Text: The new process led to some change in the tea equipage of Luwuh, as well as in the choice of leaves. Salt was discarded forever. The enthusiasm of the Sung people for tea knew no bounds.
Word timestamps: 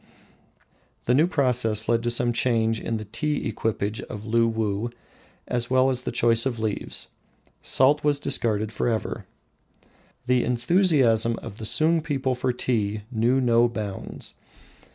The 1.05 1.13
new 1.13 1.27
process 1.27 1.87
led 1.87 2.01
to 2.01 2.09
some 2.09 2.33
change 2.33 2.79
in 2.79 2.97
the 2.97 3.05
tea 3.05 3.47
equipage 3.47 4.01
of 4.01 4.23
Luwuh, 4.25 4.91
as 5.47 5.69
well 5.69 5.91
as 5.91 5.99
in 5.99 6.05
the 6.05 6.11
choice 6.11 6.47
of 6.47 6.57
leaves. 6.57 7.09
Salt 7.61 8.03
was 8.03 8.19
discarded 8.19 8.71
forever. 8.71 9.27
The 10.25 10.43
enthusiasm 10.43 11.35
of 11.43 11.57
the 11.59 11.65
Sung 11.65 12.01
people 12.01 12.33
for 12.33 12.51
tea 12.51 13.03
knew 13.11 13.39
no 13.39 13.69
bounds. 13.69 14.33